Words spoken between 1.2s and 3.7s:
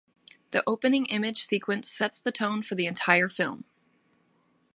sequence sets the tone for the entire film.